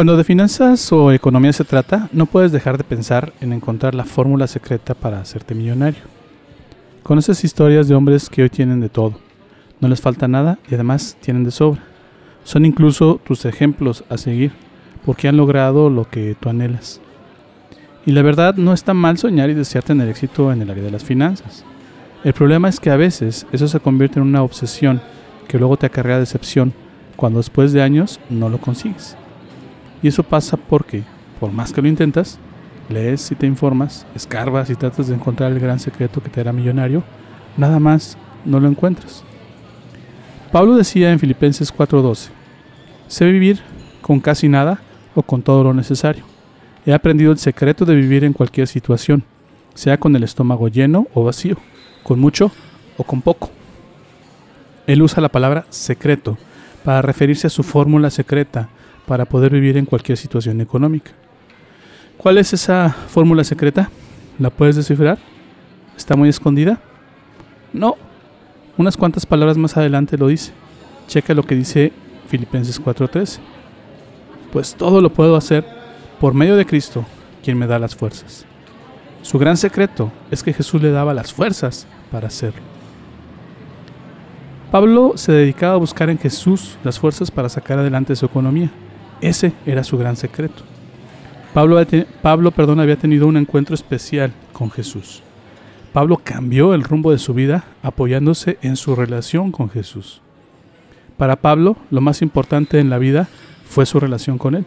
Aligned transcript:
Cuando 0.00 0.16
de 0.16 0.24
finanzas 0.24 0.90
o 0.92 1.12
economía 1.12 1.52
se 1.52 1.62
trata, 1.62 2.08
no 2.10 2.24
puedes 2.24 2.52
dejar 2.52 2.78
de 2.78 2.84
pensar 2.84 3.34
en 3.42 3.52
encontrar 3.52 3.94
la 3.94 4.06
fórmula 4.06 4.46
secreta 4.46 4.94
para 4.94 5.20
hacerte 5.20 5.54
millonario. 5.54 6.00
Conoces 7.02 7.44
historias 7.44 7.86
de 7.86 7.94
hombres 7.94 8.30
que 8.30 8.42
hoy 8.42 8.48
tienen 8.48 8.80
de 8.80 8.88
todo, 8.88 9.18
no 9.78 9.88
les 9.88 10.00
falta 10.00 10.26
nada 10.26 10.58
y 10.70 10.74
además 10.74 11.18
tienen 11.20 11.44
de 11.44 11.50
sobra. 11.50 11.82
Son 12.44 12.64
incluso 12.64 13.20
tus 13.22 13.44
ejemplos 13.44 14.02
a 14.08 14.16
seguir, 14.16 14.52
porque 15.04 15.28
han 15.28 15.36
logrado 15.36 15.90
lo 15.90 16.08
que 16.08 16.34
tú 16.40 16.48
anhelas. 16.48 17.02
Y 18.06 18.12
la 18.12 18.22
verdad 18.22 18.54
no 18.54 18.72
está 18.72 18.94
mal 18.94 19.18
soñar 19.18 19.50
y 19.50 19.54
desear 19.54 19.84
tener 19.84 20.08
éxito 20.08 20.50
en 20.50 20.62
el 20.62 20.70
área 20.70 20.84
de 20.84 20.92
las 20.92 21.04
finanzas. 21.04 21.62
El 22.24 22.32
problema 22.32 22.70
es 22.70 22.80
que 22.80 22.88
a 22.88 22.96
veces 22.96 23.46
eso 23.52 23.68
se 23.68 23.80
convierte 23.80 24.18
en 24.18 24.24
una 24.24 24.42
obsesión 24.42 25.02
que 25.46 25.58
luego 25.58 25.76
te 25.76 25.84
acarrea 25.84 26.18
decepción 26.18 26.72
cuando 27.16 27.38
después 27.38 27.74
de 27.74 27.82
años 27.82 28.18
no 28.30 28.48
lo 28.48 28.62
consigues. 28.62 29.18
Y 30.02 30.08
eso 30.08 30.22
pasa 30.22 30.56
porque, 30.56 31.02
por 31.38 31.52
más 31.52 31.72
que 31.72 31.82
lo 31.82 31.88
intentas, 31.88 32.38
lees 32.88 33.30
y 33.30 33.34
te 33.34 33.46
informas, 33.46 34.06
escarbas 34.14 34.70
y 34.70 34.74
tratas 34.74 35.08
de 35.08 35.14
encontrar 35.14 35.52
el 35.52 35.60
gran 35.60 35.78
secreto 35.78 36.22
que 36.22 36.30
te 36.30 36.40
hará 36.40 36.52
millonario, 36.52 37.02
nada 37.56 37.78
más 37.78 38.16
no 38.44 38.60
lo 38.60 38.68
encuentras. 38.68 39.24
Pablo 40.52 40.76
decía 40.76 41.12
en 41.12 41.18
Filipenses 41.18 41.72
4:12, 41.72 42.30
sé 43.06 43.24
vivir 43.26 43.60
con 44.00 44.20
casi 44.20 44.48
nada 44.48 44.80
o 45.14 45.22
con 45.22 45.42
todo 45.42 45.62
lo 45.62 45.74
necesario. 45.74 46.24
He 46.86 46.92
aprendido 46.92 47.30
el 47.30 47.38
secreto 47.38 47.84
de 47.84 47.94
vivir 47.94 48.24
en 48.24 48.32
cualquier 48.32 48.66
situación, 48.66 49.22
sea 49.74 49.98
con 49.98 50.16
el 50.16 50.24
estómago 50.24 50.68
lleno 50.68 51.06
o 51.14 51.24
vacío, 51.24 51.56
con 52.02 52.18
mucho 52.18 52.50
o 52.96 53.04
con 53.04 53.22
poco. 53.22 53.50
Él 54.86 55.02
usa 55.02 55.20
la 55.20 55.28
palabra 55.28 55.66
secreto 55.68 56.38
para 56.84 57.02
referirse 57.02 57.46
a 57.46 57.50
su 57.50 57.62
fórmula 57.62 58.10
secreta 58.10 58.70
para 59.10 59.24
poder 59.24 59.50
vivir 59.50 59.76
en 59.76 59.86
cualquier 59.86 60.16
situación 60.16 60.60
económica. 60.60 61.10
¿Cuál 62.16 62.38
es 62.38 62.52
esa 62.52 62.90
fórmula 62.90 63.42
secreta? 63.42 63.90
¿La 64.38 64.50
puedes 64.50 64.76
descifrar? 64.76 65.18
¿Está 65.96 66.14
muy 66.14 66.28
escondida? 66.28 66.78
No. 67.72 67.96
Unas 68.76 68.96
cuantas 68.96 69.26
palabras 69.26 69.58
más 69.58 69.76
adelante 69.76 70.16
lo 70.16 70.28
dice. 70.28 70.52
Checa 71.08 71.34
lo 71.34 71.42
que 71.42 71.56
dice 71.56 71.92
Filipenses 72.28 72.80
4:13. 72.80 73.40
Pues 74.52 74.76
todo 74.76 75.00
lo 75.00 75.12
puedo 75.12 75.34
hacer 75.34 75.64
por 76.20 76.32
medio 76.32 76.54
de 76.54 76.64
Cristo, 76.64 77.04
quien 77.42 77.58
me 77.58 77.66
da 77.66 77.80
las 77.80 77.96
fuerzas. 77.96 78.46
Su 79.22 79.40
gran 79.40 79.56
secreto 79.56 80.12
es 80.30 80.44
que 80.44 80.52
Jesús 80.52 80.80
le 80.80 80.92
daba 80.92 81.14
las 81.14 81.32
fuerzas 81.32 81.88
para 82.12 82.28
hacerlo. 82.28 82.62
Pablo 84.70 85.14
se 85.16 85.32
dedicaba 85.32 85.74
a 85.74 85.78
buscar 85.78 86.10
en 86.10 86.18
Jesús 86.18 86.78
las 86.84 87.00
fuerzas 87.00 87.28
para 87.32 87.48
sacar 87.48 87.80
adelante 87.80 88.14
su 88.14 88.26
economía. 88.26 88.70
Ese 89.20 89.52
era 89.66 89.84
su 89.84 89.98
gran 89.98 90.16
secreto. 90.16 90.62
Pablo, 91.52 91.78
Pablo 92.22 92.50
perdón, 92.52 92.80
había 92.80 92.96
tenido 92.96 93.26
un 93.26 93.36
encuentro 93.36 93.74
especial 93.74 94.32
con 94.52 94.70
Jesús. 94.70 95.22
Pablo 95.92 96.20
cambió 96.22 96.74
el 96.74 96.84
rumbo 96.84 97.10
de 97.10 97.18
su 97.18 97.34
vida 97.34 97.64
apoyándose 97.82 98.58
en 98.62 98.76
su 98.76 98.94
relación 98.94 99.50
con 99.50 99.68
Jesús. 99.68 100.22
Para 101.16 101.36
Pablo, 101.36 101.76
lo 101.90 102.00
más 102.00 102.22
importante 102.22 102.78
en 102.78 102.88
la 102.88 102.98
vida 102.98 103.28
fue 103.68 103.86
su 103.86 103.98
relación 103.98 104.38
con 104.38 104.54
Él. 104.54 104.64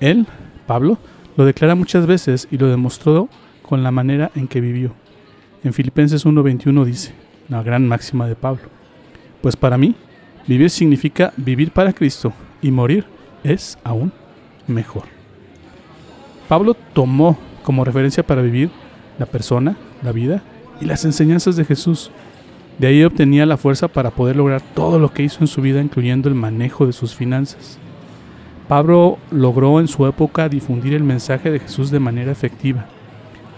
Él, 0.00 0.26
Pablo, 0.66 0.98
lo 1.36 1.44
declara 1.44 1.74
muchas 1.74 2.06
veces 2.06 2.48
y 2.50 2.58
lo 2.58 2.68
demostró 2.68 3.28
con 3.62 3.82
la 3.82 3.90
manera 3.90 4.30
en 4.34 4.48
que 4.48 4.60
vivió. 4.60 4.92
En 5.62 5.72
Filipenses 5.72 6.26
1:21 6.26 6.84
dice, 6.84 7.14
la 7.48 7.62
gran 7.62 7.86
máxima 7.86 8.26
de 8.26 8.34
Pablo, 8.34 8.62
pues 9.42 9.54
para 9.54 9.78
mí, 9.78 9.94
vivir 10.46 10.70
significa 10.70 11.32
vivir 11.36 11.70
para 11.70 11.92
Cristo 11.92 12.32
y 12.60 12.70
morir 12.70 13.04
es 13.44 13.78
aún 13.84 14.12
mejor. 14.66 15.04
Pablo 16.48 16.74
tomó 16.74 17.38
como 17.62 17.84
referencia 17.84 18.22
para 18.22 18.42
vivir 18.42 18.70
la 19.18 19.26
persona, 19.26 19.76
la 20.02 20.12
vida 20.12 20.42
y 20.80 20.84
las 20.84 21.04
enseñanzas 21.04 21.56
de 21.56 21.64
Jesús. 21.64 22.10
De 22.78 22.88
ahí 22.88 23.04
obtenía 23.04 23.46
la 23.46 23.56
fuerza 23.56 23.88
para 23.88 24.10
poder 24.10 24.36
lograr 24.36 24.60
todo 24.60 24.98
lo 24.98 25.12
que 25.12 25.22
hizo 25.22 25.40
en 25.40 25.46
su 25.46 25.60
vida, 25.62 25.80
incluyendo 25.80 26.28
el 26.28 26.34
manejo 26.34 26.86
de 26.86 26.92
sus 26.92 27.14
finanzas. 27.14 27.78
Pablo 28.68 29.18
logró 29.30 29.80
en 29.80 29.88
su 29.88 30.06
época 30.06 30.48
difundir 30.48 30.94
el 30.94 31.04
mensaje 31.04 31.50
de 31.50 31.60
Jesús 31.60 31.90
de 31.90 32.00
manera 32.00 32.32
efectiva, 32.32 32.86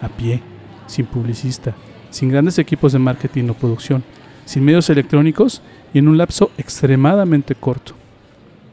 a 0.03 0.09
pie, 0.09 0.43
sin 0.87 1.07
publicista, 1.07 1.75
sin 2.11 2.29
grandes 2.29 2.59
equipos 2.59 2.93
de 2.93 2.99
marketing 2.99 3.49
o 3.51 3.55
producción, 3.55 4.03
sin 4.45 4.65
medios 4.65 4.91
electrónicos 4.91 5.63
y 5.93 5.99
en 5.99 6.09
un 6.09 6.19
lapso 6.19 6.51
extremadamente 6.59 7.55
corto. 7.55 7.95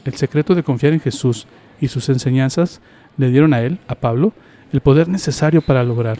El 0.04 0.14
secreto 0.14 0.54
de 0.54 0.62
confiar 0.62 0.92
en 0.92 1.00
Jesús 1.00 1.46
y 1.80 1.88
sus 1.88 2.08
enseñanzas 2.08 2.80
le 3.16 3.30
dieron 3.30 3.54
a 3.54 3.62
él, 3.62 3.78
a 3.86 3.94
Pablo, 3.94 4.32
el 4.72 4.80
poder 4.80 5.08
necesario 5.08 5.62
para 5.62 5.84
lograr, 5.84 6.18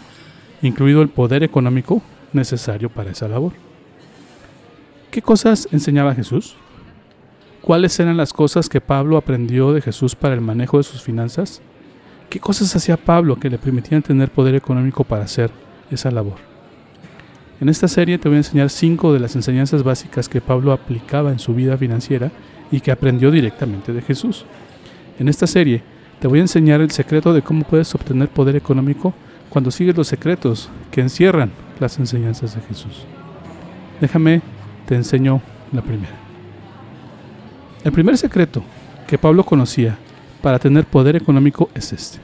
incluido 0.61 1.03
el 1.03 1.09
poder 1.09 1.43
económico 1.43 2.03
necesario 2.33 2.91
para 2.91 3.11
esa 3.11 3.29
labor. 3.29 3.53
¿Qué 5.11 5.21
cosas 5.21 5.69
enseñaba 5.73 6.15
Jesús? 6.15 6.57
¿Cuáles 7.61 7.99
eran 8.01 8.17
las 8.17 8.33
cosas 8.33 8.69
que 8.69 8.81
Pablo 8.81 9.17
aprendió 9.17 9.73
de 9.73 9.81
Jesús 9.81 10.15
para 10.17 10.35
el 10.35 10.41
manejo 10.41 10.79
de 10.79 10.85
sus 10.85 11.03
finanzas? 11.03 11.61
¿Qué 12.31 12.41
cosas 12.41 12.75
hacía 12.75 12.97
Pablo 12.97 13.37
que 13.37 13.51
le 13.51 13.59
permitían 13.59 14.03
tener 14.03 14.31
poder 14.31 14.55
económico 14.55 15.05
para 15.05 15.25
hacer 15.25 15.51
esa 15.91 16.11
labor? 16.11 16.37
En 17.61 17.69
esta 17.69 17.89
serie 17.89 18.19
te 18.19 18.29
voy 18.29 18.37
a 18.37 18.39
enseñar 18.41 18.71
cinco 18.71 19.13
de 19.13 19.21
las 19.21 19.37
enseñanzas 19.37 19.83
básicas 19.83 20.29
que 20.29 20.41
Pablo 20.41 20.73
aplicaba 20.73 21.31
en 21.31 21.39
su 21.39 21.55
vida 21.55 21.77
financiera 21.77 22.33
y 22.73 22.81
que 22.81 22.91
aprendió 22.91 23.31
directamente 23.31 23.93
de 23.93 24.03
Jesús. 24.03 24.45
En 25.21 25.29
esta 25.29 25.47
serie 25.47 25.83
te 26.19 26.27
voy 26.27 26.39
a 26.41 26.43
enseñar 26.43 26.81
el 26.81 26.91
secreto 26.91 27.33
de 27.33 27.43
cómo 27.43 27.63
puedes 27.65 27.95
obtener 27.95 28.29
poder 28.29 28.57
económico 28.57 29.15
cuando 29.51 29.71
sigues 29.71 29.97
los 29.97 30.09
secretos 30.09 30.71
que 30.91 31.03
encierran 31.03 31.53
las 31.79 31.99
enseñanzas 31.99 32.55
de 32.55 32.63
Jesús. 32.63 33.05
Déjame, 34.01 34.41
te 34.87 34.95
enseño 34.95 35.43
la 35.73 35.83
primera. 35.83 36.15
El 37.85 37.93
primer 37.93 38.17
secreto 38.17 38.65
que 39.07 39.19
Pablo 39.19 39.45
conocía 39.45 39.99
para 40.41 40.59
tener 40.59 40.87
poder 40.87 41.17
económico 41.17 41.69
es 41.75 41.93
este. 41.93 42.19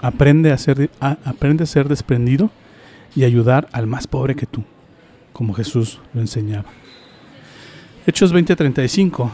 Aprende 0.00 0.52
a 0.52 0.58
ser, 0.58 0.90
aprende 1.00 1.64
a 1.64 1.66
ser 1.66 1.88
desprendido 1.88 2.50
y 3.16 3.24
ayudar 3.24 3.68
al 3.72 3.86
más 3.86 4.06
pobre 4.06 4.34
que 4.34 4.46
tú, 4.46 4.62
como 5.32 5.54
Jesús 5.54 6.00
lo 6.12 6.20
enseñaba. 6.20 6.66
Hechos 8.06 8.34
20:35. 8.34 9.30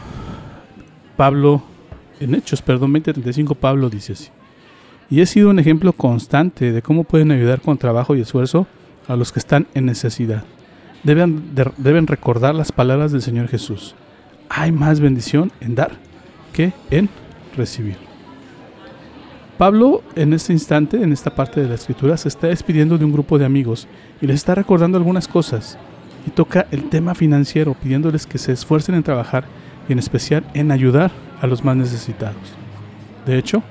Pablo, 1.17 1.61
en 2.21 2.35
Hechos, 2.35 2.61
perdón, 2.61 2.93
20:35 2.93 3.55
Pablo 3.55 3.89
dice 3.89 4.13
así. 4.13 4.29
Y 5.09 5.19
he 5.19 5.25
sido 5.25 5.49
un 5.49 5.59
ejemplo 5.59 5.91
constante 5.91 6.71
de 6.71 6.81
cómo 6.81 7.03
pueden 7.03 7.31
ayudar 7.31 7.59
con 7.59 7.77
trabajo 7.77 8.15
y 8.15 8.21
esfuerzo 8.21 8.67
a 9.09 9.17
los 9.17 9.33
que 9.33 9.39
están 9.39 9.67
en 9.73 9.85
necesidad. 9.85 10.45
Deben, 11.03 11.53
deben 11.77 12.07
recordar 12.07 12.55
las 12.55 12.71
palabras 12.71 13.11
del 13.11 13.21
Señor 13.21 13.49
Jesús. 13.49 13.93
Hay 14.47 14.71
más 14.71 15.01
bendición 15.01 15.51
en 15.59 15.75
dar 15.75 15.91
que 16.53 16.71
en 16.91 17.09
recibir. 17.57 17.97
Pablo 19.57 20.01
en 20.15 20.33
este 20.33 20.53
instante, 20.53 21.03
en 21.03 21.11
esta 21.11 21.35
parte 21.35 21.61
de 21.61 21.67
la 21.67 21.75
escritura, 21.75 22.15
se 22.15 22.29
está 22.29 22.47
despidiendo 22.47 22.97
de 22.97 23.03
un 23.03 23.11
grupo 23.11 23.37
de 23.37 23.45
amigos 23.45 23.87
y 24.21 24.27
les 24.27 24.37
está 24.37 24.55
recordando 24.55 24.97
algunas 24.97 25.27
cosas 25.27 25.77
y 26.25 26.31
toca 26.31 26.67
el 26.71 26.89
tema 26.89 27.15
financiero, 27.15 27.73
pidiéndoles 27.73 28.25
que 28.25 28.37
se 28.37 28.51
esfuercen 28.51 28.95
en 28.95 29.03
trabajar 29.03 29.45
y 29.87 29.93
en 29.93 29.99
especial 29.99 30.43
en 30.53 30.71
ayudar 30.71 31.11
a 31.41 31.47
los 31.47 31.63
más 31.63 31.75
necesitados. 31.75 32.53
De 33.25 33.37
hecho, 33.37 33.63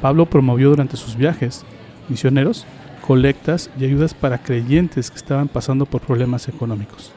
Pablo 0.00 0.26
promovió 0.26 0.70
durante 0.70 0.96
sus 0.96 1.16
viajes 1.16 1.64
misioneros 2.08 2.66
colectas 3.08 3.70
y 3.80 3.84
ayudas 3.84 4.12
para 4.12 4.36
creyentes 4.36 5.10
que 5.10 5.16
estaban 5.16 5.48
pasando 5.48 5.86
por 5.86 6.02
problemas 6.02 6.46
económicos. 6.46 7.10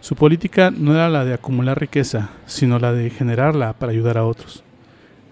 Su 0.00 0.14
política 0.14 0.70
no 0.70 0.92
era 0.92 1.08
la 1.08 1.24
de 1.24 1.32
acumular 1.32 1.80
riqueza, 1.80 2.28
sino 2.44 2.78
la 2.78 2.92
de 2.92 3.08
generarla 3.08 3.72
para 3.72 3.92
ayudar 3.92 4.18
a 4.18 4.26
otros. 4.26 4.62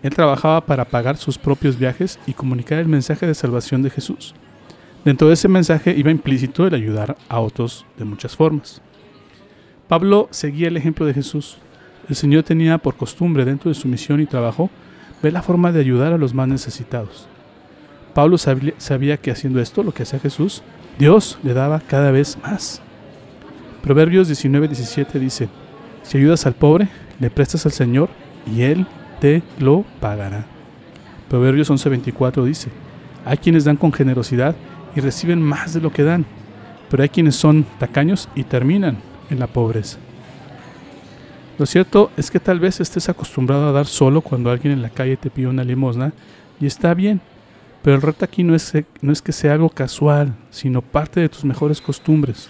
Él 0.03 0.15
trabajaba 0.15 0.63
para 0.63 0.87
pagar 0.87 1.19
sus 1.19 1.37
propios 1.37 1.79
viajes 1.79 2.19
y 2.27 2.33
comunicar 2.33 2.79
el 2.79 2.89
mensaje 2.89 3.27
de 3.27 3.35
salvación 3.35 3.83
de 3.83 3.91
Jesús, 3.91 4.35
Dentro 5.05 5.29
de 5.29 5.35
ese 5.35 5.49
mensaje 5.49 5.95
iba 5.95 6.11
implícito 6.11 6.67
el 6.67 6.75
ayudar 6.75 7.17
a 7.29 7.41
otros 7.41 7.85
de 7.99 8.07
muchas 8.07 8.35
formas. 8.35 8.81
Pablo 9.87 10.29
seguía 10.31 10.69
el 10.69 10.79
ejemplo 10.79 11.05
de 11.05 11.13
Jesús. 11.13 11.59
El 12.09 12.17
Señor 12.17 12.43
tenía 12.43 12.79
por 12.79 12.97
costumbre 12.97 13.45
dentro 13.45 13.69
de 13.69 13.75
su 13.75 13.87
misión 13.87 14.21
y 14.21 14.27
trabajo 14.27 14.71
ver 15.23 15.35
la 15.35 15.43
forma 15.43 15.73
de 15.73 15.81
ayudar 15.81 16.15
a 16.15 16.19
los 16.19 16.33
más 16.33 16.49
necesitados. 16.49 17.27
Pablo 18.15 18.39
sabía 18.39 19.17
que 19.19 19.31
haciendo 19.31 19.61
esto, 19.61 19.83
lo 19.83 19.93
que 19.93 20.05
hacía 20.05 20.21
Jesús, 20.21 20.63
Dios 20.99 21.39
le 21.43 21.53
daba 21.53 21.81
cada 21.81 22.11
vez 22.11 22.39
más. 22.43 22.81
Proverbios 23.83 24.31
19:17 24.31 25.19
dice, 25.19 25.49
si 26.03 26.17
ayudas 26.17 26.47
al 26.47 26.55
pobre, 26.55 26.89
le 27.21 27.29
prestas 27.29 27.67
al 27.67 27.73
Señor 27.73 28.09
y 28.47 28.63
Él 28.63 28.87
te 29.21 29.43
lo 29.59 29.85
pagará. 30.01 30.47
Proverbios 31.29 31.71
11:24 31.71 32.45
dice, 32.45 32.71
hay 33.27 33.37
quienes 33.37 33.65
dan 33.65 33.77
con 33.77 33.93
generosidad 33.93 34.55
y 34.95 35.01
reciben 35.01 35.43
más 35.43 35.75
de 35.75 35.81
lo 35.81 35.93
que 35.93 36.03
dan, 36.03 36.25
pero 36.91 37.03
hay 37.03 37.09
quienes 37.09 37.37
son 37.37 37.65
tacaños 37.79 38.29
y 38.35 38.45
terminan 38.45 38.99
en 39.31 39.39
la 39.39 39.47
pobreza. 39.47 39.99
Lo 41.59 41.67
cierto 41.67 42.11
es 42.17 42.31
que 42.31 42.41
tal 42.41 42.59
vez 42.59 42.81
estés 42.81 43.09
acostumbrado 43.09 43.69
a 43.69 43.73
dar 43.73 43.87
solo 43.87 44.21
cuando 44.21 44.51
alguien 44.51 44.73
en 44.73 44.83
la 44.83 44.91
calle 44.91 45.17
te 45.17 45.31
pide 45.31 45.47
una 45.47 45.63
limosna 45.63 46.13
y 46.61 46.67
está 46.67 46.95
bien, 46.95 47.21
pero 47.83 47.97
el 47.97 48.03
reto 48.03 48.25
aquí 48.25 48.43
no 48.43 48.55
es, 48.55 48.73
no 49.03 49.13
es 49.13 49.23
que 49.23 49.33
sea 49.33 49.53
algo 49.53 49.69
casual, 49.69 50.35
sino 50.51 50.83
parte 50.83 51.21
de 51.21 51.29
tus 51.29 51.45
mejores 51.45 51.81
costumbres. 51.81 52.49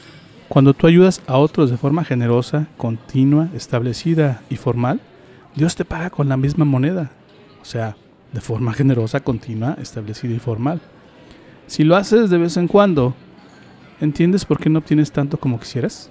Cuando 0.48 0.72
tú 0.72 0.86
ayudas 0.86 1.20
a 1.26 1.38
otros 1.38 1.70
de 1.70 1.76
forma 1.76 2.04
generosa, 2.04 2.68
continua, 2.76 3.48
establecida 3.54 4.42
y 4.48 4.56
formal, 4.56 5.00
Dios 5.54 5.74
te 5.74 5.84
paga 5.84 6.10
con 6.10 6.28
la 6.28 6.36
misma 6.36 6.64
moneda. 6.64 7.10
O 7.60 7.64
sea, 7.64 7.96
de 8.32 8.40
forma 8.40 8.72
generosa, 8.72 9.20
continua, 9.20 9.76
establecida 9.80 10.34
y 10.34 10.38
formal. 10.38 10.80
Si 11.66 11.82
lo 11.82 11.96
haces 11.96 12.30
de 12.30 12.38
vez 12.38 12.56
en 12.56 12.68
cuando, 12.68 13.14
¿entiendes 14.00 14.44
por 14.44 14.58
qué 14.58 14.68
no 14.68 14.80
obtienes 14.80 15.10
tanto 15.12 15.38
como 15.38 15.58
quisieras? 15.58 16.10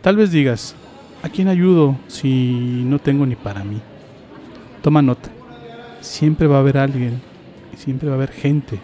Tal 0.00 0.16
vez 0.16 0.30
digas, 0.30 0.74
¿a 1.22 1.28
quién 1.28 1.48
ayudo 1.48 1.96
si 2.08 2.82
no 2.86 2.98
tengo 2.98 3.26
ni 3.26 3.36
para 3.36 3.62
mí? 3.62 3.80
Toma 4.82 5.02
nota, 5.02 5.28
siempre 6.00 6.46
va 6.46 6.56
a 6.56 6.60
haber 6.60 6.78
alguien 6.78 7.20
y 7.74 7.76
siempre 7.76 8.08
va 8.08 8.14
a 8.14 8.18
haber 8.18 8.30
gente 8.30 8.78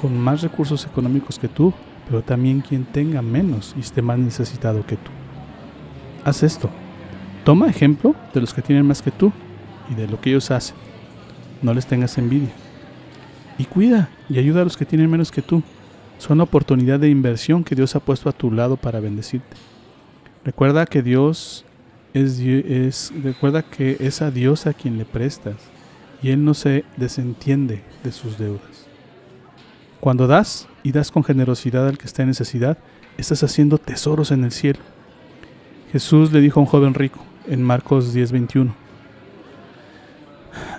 con 0.00 0.18
más 0.18 0.42
recursos 0.42 0.84
económicos 0.84 1.38
que 1.38 1.48
tú, 1.48 1.72
pero 2.08 2.22
también 2.22 2.60
quien 2.60 2.84
tenga 2.84 3.22
menos 3.22 3.74
y 3.76 3.80
esté 3.80 4.02
más 4.02 4.18
necesitado 4.18 4.84
que 4.84 4.96
tú. 4.96 5.10
Haz 6.24 6.42
esto. 6.42 6.70
Toma 7.44 7.68
ejemplo 7.68 8.14
de 8.32 8.40
los 8.40 8.54
que 8.54 8.62
tienen 8.62 8.86
más 8.86 9.02
que 9.02 9.10
tú 9.10 9.32
y 9.90 9.94
de 9.94 10.08
lo 10.08 10.20
que 10.20 10.30
ellos 10.30 10.50
hacen. 10.50 10.76
No 11.60 11.74
les 11.74 11.86
tengas 11.86 12.18
envidia. 12.18 12.50
Y 13.58 13.64
cuida 13.64 14.08
y 14.28 14.38
ayuda 14.38 14.62
a 14.62 14.64
los 14.64 14.76
que 14.76 14.86
tienen 14.86 15.10
menos 15.10 15.30
que 15.30 15.42
tú. 15.42 15.62
Son 16.18 16.40
oportunidad 16.40 17.00
de 17.00 17.08
inversión 17.08 17.64
que 17.64 17.74
Dios 17.74 17.96
ha 17.96 18.00
puesto 18.00 18.28
a 18.28 18.32
tu 18.32 18.50
lado 18.50 18.76
para 18.76 19.00
bendecirte. 19.00 19.56
Recuerda 20.44 20.86
que 20.86 21.02
Dios 21.02 21.64
es, 22.14 22.38
es, 22.38 23.12
recuerda 23.22 23.62
que 23.62 23.96
es 24.00 24.22
a 24.22 24.30
Dios 24.30 24.66
a 24.66 24.72
quien 24.72 24.98
le 24.98 25.04
prestas 25.04 25.56
y 26.22 26.30
Él 26.30 26.44
no 26.44 26.54
se 26.54 26.84
desentiende 26.96 27.82
de 28.04 28.12
sus 28.12 28.38
deudas. 28.38 28.86
Cuando 30.00 30.26
das 30.26 30.68
y 30.82 30.92
das 30.92 31.10
con 31.10 31.24
generosidad 31.24 31.86
al 31.88 31.98
que 31.98 32.06
está 32.06 32.22
en 32.22 32.28
necesidad, 32.28 32.78
estás 33.18 33.42
haciendo 33.42 33.78
tesoros 33.78 34.30
en 34.30 34.44
el 34.44 34.52
cielo. 34.52 34.80
Jesús 35.92 36.32
le 36.32 36.40
dijo 36.40 36.58
a 36.58 36.62
un 36.62 36.68
joven 36.68 36.94
rico 36.94 37.20
en 37.46 37.62
Marcos 37.62 38.14
10:21, 38.14 38.74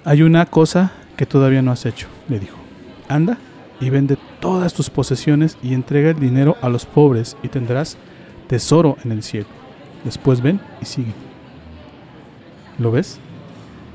hay 0.03 0.23
una 0.23 0.45
cosa 0.45 0.91
que 1.15 1.25
todavía 1.25 1.61
no 1.61 1.71
has 1.71 1.85
hecho, 1.85 2.07
le 2.27 2.39
dijo. 2.39 2.62
Anda 3.09 3.37
y 3.79 3.89
vende 3.89 4.17
todas 4.39 4.73
tus 4.73 4.89
posesiones 4.89 5.57
y 5.61 5.73
entrega 5.73 6.11
el 6.11 6.19
dinero 6.19 6.57
a 6.61 6.69
los 6.69 6.85
pobres 6.85 7.37
y 7.43 7.49
tendrás 7.49 7.97
tesoro 8.47 8.97
en 9.03 9.11
el 9.11 9.23
cielo. 9.23 9.47
Después 10.03 10.41
ven 10.41 10.59
y 10.81 10.85
sigue. 10.85 11.13
¿Lo 12.79 12.91
ves? 12.91 13.19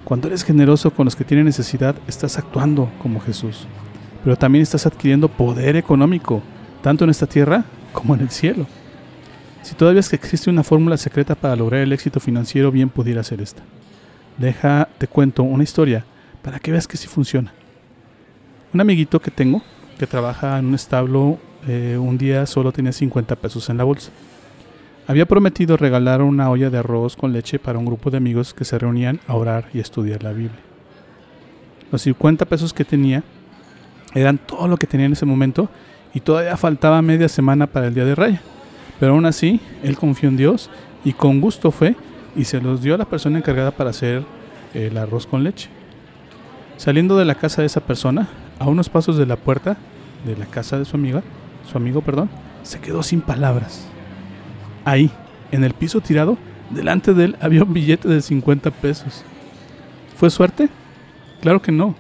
Cuando 0.05 0.29
eres 0.29 0.45
generoso 0.45 0.91
con 0.91 1.05
los 1.05 1.17
que 1.17 1.25
tienen 1.25 1.47
necesidad, 1.47 1.97
estás 2.07 2.39
actuando 2.39 2.91
como 3.03 3.21
Jesús. 3.21 3.67
Pero 4.25 4.37
también 4.37 4.63
estás 4.63 4.87
adquiriendo 4.87 5.29
poder 5.29 5.77
económico, 5.77 6.43
tanto 6.83 7.05
en 7.05 7.11
esta 7.11 7.27
tierra 7.27 7.65
como 7.93 8.15
en 8.15 8.23
el 8.23 8.31
cielo. 8.31 8.67
Si 9.63 9.75
todavía 9.75 10.01
es 10.01 10.09
que 10.09 10.17
existe 10.17 10.49
una 10.49 10.63
fórmula 10.63 10.97
secreta 10.97 11.35
para 11.35 11.57
lograr 11.57 11.81
el 11.83 11.93
éxito 11.93 12.21
financiero, 12.21 12.71
bien 12.71 12.89
pudiera 12.89 13.23
ser 13.23 13.41
esta. 13.41 13.63
Deja, 14.39 14.89
te 14.99 15.09
cuento 15.09 15.43
una 15.43 15.65
historia 15.65 16.05
para 16.43 16.59
que 16.59 16.73
veas 16.73 16.87
que 16.87 16.97
sí 16.97 17.09
funciona. 17.09 17.53
Un 18.73 18.83
amiguito 18.83 19.19
que 19.21 19.31
tengo, 19.31 19.63
que 19.99 20.07
trabaja 20.07 20.59
en 20.59 20.67
un 20.67 20.75
establo, 20.75 21.39
eh, 21.67 21.97
un 21.99 22.19
día 22.19 22.45
solo 22.45 22.71
tenía 22.71 22.93
50 22.93 23.35
pesos 23.37 23.71
en 23.71 23.79
la 23.79 23.85
bolsa. 23.85 24.11
Había 25.07 25.25
prometido 25.25 25.79
regalar 25.79 26.21
una 26.21 26.51
olla 26.51 26.69
de 26.69 26.77
arroz 26.77 27.17
con 27.17 27.33
leche 27.33 27.59
para 27.59 27.79
un 27.79 27.87
grupo 27.87 28.11
de 28.11 28.19
amigos 28.19 28.53
que 28.53 28.67
se 28.67 28.79
reunían 28.79 29.21
a 29.27 29.35
orar 29.37 29.71
y 29.73 29.81
estudiar 29.81 30.23
la 30.23 30.33
Biblia. 30.33 30.61
Los 31.91 32.03
50 32.03 32.45
pesos 32.45 32.75
que 32.75 32.85
tenía 32.85 33.23
eran 34.15 34.37
todo 34.37 34.69
lo 34.69 34.77
que 34.77 34.87
tenía 34.87 35.07
en 35.07 35.15
ese 35.15 35.25
momento 35.25 35.71
y 36.13 36.21
todavía 36.21 36.59
faltaba 36.59 37.01
media 37.01 37.31
semana 37.31 37.67
para 37.67 37.87
el 37.87 37.95
día 37.95 38.05
de 38.05 38.15
raya. 38.15 38.43
Pero 39.01 39.13
aún 39.13 39.25
así, 39.25 39.61
él 39.83 39.97
confió 39.97 40.29
en 40.29 40.37
Dios 40.37 40.69
y 41.07 41.15
con 41.15 41.41
gusto 41.41 41.71
fue 41.71 41.97
y 42.37 42.45
se 42.45 42.61
los 42.61 42.83
dio 42.83 42.97
a 42.97 42.99
la 42.99 43.07
persona 43.07 43.39
encargada 43.39 43.71
para 43.71 43.91
hacer 43.91 44.25
el 44.75 44.99
arroz 44.99 45.27
con 45.27 45.43
leche. 45.43 45.71
Saliendo 46.77 47.17
de 47.17 47.25
la 47.25 47.35
casa 47.35 47.63
de 47.63 47.67
esa 47.67 47.81
persona, 47.81 48.29
a 48.59 48.67
unos 48.67 48.89
pasos 48.89 49.17
de 49.17 49.27
la 49.27 49.37
puerta 49.37 49.77
de 50.25 50.37
la 50.37 50.47
casa 50.47 50.79
de 50.79 50.85
su 50.85 50.97
amiga, 50.97 51.23
su 51.71 51.77
amigo, 51.77 52.01
perdón, 52.01 52.29
se 52.63 52.81
quedó 52.81 53.03
sin 53.03 53.21
palabras. 53.21 53.87
Ahí, 54.85 55.11
en 55.53 55.65
el 55.65 55.75
piso 55.75 56.01
tirado, 56.01 56.39
delante 56.71 57.15
de 57.15 57.27
él 57.27 57.37
había 57.41 57.63
un 57.63 57.73
billete 57.73 58.09
de 58.09 58.21
50 58.21 58.71
pesos. 58.71 59.25
¿Fue 60.17 60.31
suerte? 60.31 60.69
Claro 61.41 61.63
que 61.63 61.73
no. 61.73 61.95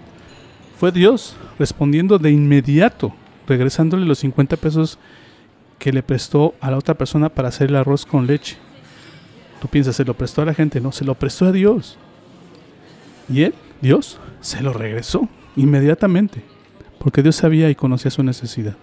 Fue 0.76 0.92
Dios 0.92 1.36
respondiendo 1.58 2.18
de 2.18 2.30
inmediato, 2.30 3.14
regresándole 3.46 4.06
los 4.06 4.18
50 4.18 4.56
pesos 4.56 4.98
que 5.78 5.92
le 5.92 6.02
prestó 6.02 6.54
a 6.60 6.70
la 6.70 6.78
otra 6.78 6.94
persona 6.94 7.28
para 7.28 7.48
hacer 7.48 7.68
el 7.68 7.76
arroz 7.76 8.04
con 8.04 8.26
leche. 8.26 8.56
Tú 9.60 9.68
piensas, 9.68 9.96
se 9.96 10.04
lo 10.04 10.14
prestó 10.14 10.42
a 10.42 10.46
la 10.46 10.54
gente, 10.54 10.80
no, 10.80 10.92
se 10.92 11.04
lo 11.04 11.14
prestó 11.14 11.46
a 11.46 11.52
Dios. 11.52 11.98
Y 13.28 13.42
él, 13.42 13.54
Dios, 13.80 14.18
se 14.40 14.62
lo 14.62 14.72
regresó 14.72 15.28
inmediatamente, 15.56 16.42
porque 16.98 17.22
Dios 17.22 17.36
sabía 17.36 17.70
y 17.70 17.74
conocía 17.74 18.10
su 18.10 18.22
necesidad. 18.22 18.76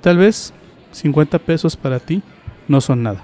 Tal 0.00 0.18
vez 0.18 0.52
50 0.92 1.38
pesos 1.38 1.76
para 1.76 1.98
ti 1.98 2.22
no 2.68 2.80
son 2.80 3.02
nada, 3.02 3.22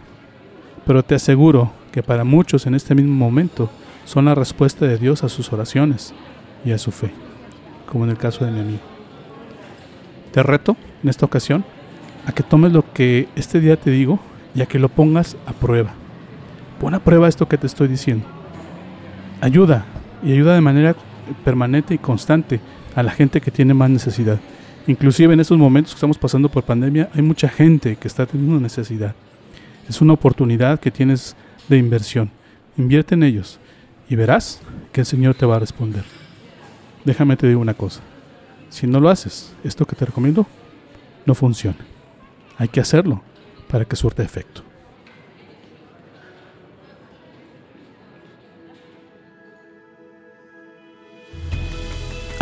pero 0.86 1.02
te 1.02 1.14
aseguro 1.14 1.72
que 1.92 2.02
para 2.02 2.24
muchos 2.24 2.66
en 2.66 2.74
este 2.74 2.94
mismo 2.94 3.14
momento 3.14 3.70
son 4.04 4.24
la 4.24 4.34
respuesta 4.34 4.86
de 4.86 4.98
Dios 4.98 5.22
a 5.24 5.28
sus 5.28 5.52
oraciones 5.52 6.14
y 6.64 6.72
a 6.72 6.78
su 6.78 6.90
fe, 6.90 7.12
como 7.86 8.04
en 8.04 8.10
el 8.10 8.16
caso 8.16 8.44
de 8.44 8.50
mi 8.50 8.60
amigo. 8.60 8.80
Te 10.32 10.42
reto 10.42 10.76
en 11.02 11.10
esta 11.10 11.26
ocasión 11.26 11.64
a 12.26 12.32
que 12.32 12.42
tomes 12.42 12.72
lo 12.72 12.92
que 12.92 13.28
este 13.36 13.60
día 13.60 13.76
te 13.76 13.90
digo 13.90 14.20
y 14.54 14.62
a 14.62 14.66
que 14.66 14.78
lo 14.78 14.88
pongas 14.88 15.36
a 15.46 15.52
prueba. 15.52 15.92
Pon 16.80 16.94
a 16.94 17.00
prueba 17.00 17.28
esto 17.28 17.48
que 17.48 17.58
te 17.58 17.66
estoy 17.66 17.88
diciendo. 17.88 18.24
Ayuda 19.40 19.84
y 20.22 20.32
ayuda 20.32 20.54
de 20.54 20.60
manera 20.60 20.94
permanente 21.44 21.94
y 21.94 21.98
constante 21.98 22.60
a 22.94 23.02
la 23.02 23.10
gente 23.10 23.40
que 23.40 23.50
tiene 23.50 23.74
más 23.74 23.90
necesidad. 23.90 24.38
Inclusive 24.86 25.34
en 25.34 25.40
estos 25.40 25.58
momentos 25.58 25.92
que 25.92 25.96
estamos 25.96 26.18
pasando 26.18 26.48
por 26.48 26.64
pandemia, 26.64 27.10
hay 27.14 27.22
mucha 27.22 27.48
gente 27.48 27.96
que 27.96 28.08
está 28.08 28.26
teniendo 28.26 28.58
necesidad. 28.60 29.14
Es 29.88 30.00
una 30.00 30.14
oportunidad 30.14 30.80
que 30.80 30.90
tienes 30.90 31.36
de 31.68 31.78
inversión. 31.78 32.30
Invierte 32.76 33.14
en 33.14 33.22
ellos 33.22 33.58
y 34.08 34.16
verás 34.16 34.60
que 34.92 35.02
el 35.02 35.06
Señor 35.06 35.34
te 35.34 35.46
va 35.46 35.56
a 35.56 35.60
responder. 35.60 36.04
Déjame 37.04 37.36
te 37.36 37.46
digo 37.46 37.60
una 37.60 37.74
cosa. 37.74 38.00
Si 38.68 38.86
no 38.86 39.00
lo 39.00 39.08
haces, 39.08 39.54
esto 39.64 39.84
que 39.84 39.96
te 39.96 40.04
recomiendo 40.04 40.46
no 41.26 41.34
funciona. 41.34 41.78
Hay 42.56 42.68
que 42.68 42.80
hacerlo 42.80 43.22
para 43.68 43.84
que 43.84 43.96
surta 43.96 44.22
efecto. 44.22 44.62